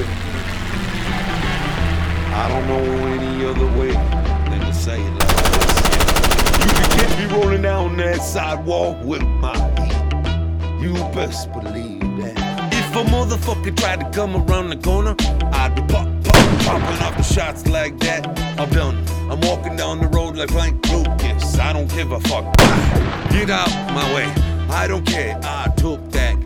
[0.00, 0.04] I
[2.48, 5.72] don't know any other way than to say it like this.
[6.64, 9.96] You can get me rolling down that sidewalk with my heat.
[10.80, 12.36] You best believe that.
[12.72, 15.16] If a motherfucker tried to come around the corner,
[15.52, 18.24] I'd be pop, pop, popping off the shots like that.
[18.60, 19.04] I'm done.
[19.28, 21.58] I'm walking down the road like Frank Lucas.
[21.58, 22.56] I don't give a fuck.
[23.32, 24.32] Get out my way.
[24.70, 25.36] I don't care.
[25.42, 26.37] I took that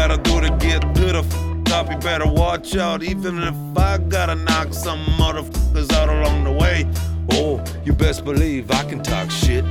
[0.00, 1.90] gotta do to get to the f- top.
[1.90, 6.86] You better watch out, even if I gotta knock some motherfuckers out along the way.
[7.32, 9.62] Oh, you best believe I can talk shit.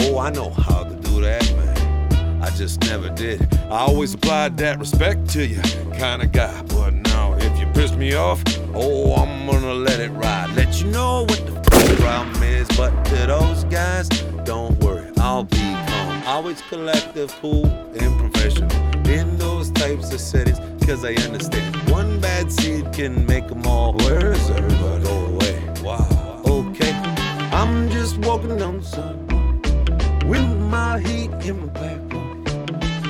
[0.00, 2.42] Oh, I know how to do that, man.
[2.42, 3.40] I just never did.
[3.66, 5.62] I always applied that respect to you,
[5.92, 6.62] kinda guy.
[6.62, 8.42] But now, if you piss me off,
[8.74, 10.50] oh, I'm gonna let it ride.
[10.56, 12.66] Let you know what the f- problem is.
[12.76, 14.08] But to those guys,
[14.42, 16.22] don't worry, I'll be calm.
[16.26, 17.66] Always collective, cool,
[18.00, 18.85] and professional
[19.96, 20.86] types of settings.
[20.86, 23.92] Cause I understand one bad seed can make them all.
[23.94, 25.04] Where's everybody?
[25.04, 25.74] Go away.
[25.82, 26.42] Wow.
[26.44, 26.92] Okay.
[27.52, 32.00] I'm just walking down the sidewalk with my heat in my back.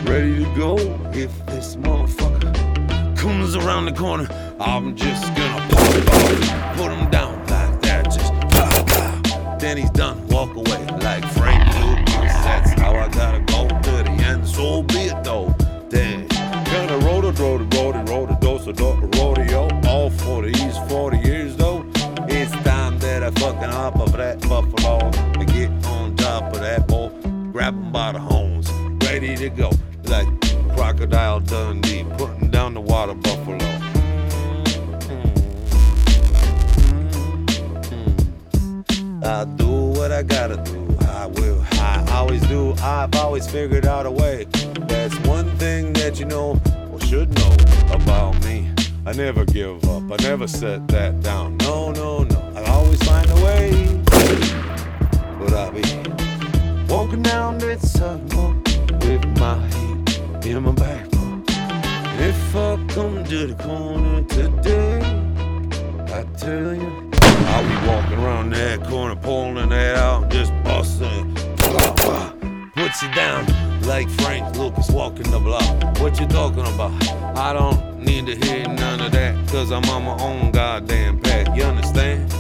[0.05, 0.77] Ready to go
[1.12, 4.28] if this motherfucker comes around the corner.
[4.61, 6.05] I'm just gonna pop it
[17.39, 19.69] roll the road, the road, the dose of rodeo.
[19.87, 21.84] All for these 40 years though.
[22.29, 24.98] It's time that I fucking hop off that buffalo
[25.39, 27.11] and get on top of that bull.
[27.53, 28.70] Grab him by the horns,
[29.05, 29.70] ready to go.
[30.05, 30.29] Like
[30.75, 33.59] Crocodile Dundee, putting down the water buffalo.
[38.79, 39.25] Mm-hmm.
[39.25, 40.97] I do what I gotta do.
[41.09, 41.64] I will.
[41.73, 42.75] I always do.
[42.83, 44.47] I've always figured out a way.
[44.81, 46.61] That's one thing that you know
[47.06, 47.56] should know
[47.92, 48.68] about me.
[49.06, 50.02] I never give up.
[50.10, 51.56] I never set that down.
[51.58, 52.52] No, no, no.
[52.56, 54.02] I always find a way.
[55.39, 55.84] But I be
[56.92, 58.56] walking down that sidewalk
[59.05, 61.06] with my heat in my back.
[61.14, 64.98] And if I come to the corner today,
[66.12, 67.11] I tell you.
[67.52, 71.34] I'll be walking around that corner, pulling that out, just busting.
[71.58, 72.33] Blah.
[73.02, 73.45] You down
[73.86, 76.01] like Frank Lucas walking the block.
[76.01, 76.92] What you talking about?
[77.36, 81.57] I don't need to hear none of that, cause I'm on my own goddamn path.
[81.57, 82.36] You understand?